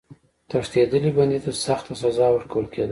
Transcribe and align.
تښتېدلي 0.49 1.11
بندي 1.17 1.39
ته 1.45 1.51
سخته 1.65 1.93
سزا 2.01 2.27
ورکول 2.31 2.65
کېده. 2.71 2.79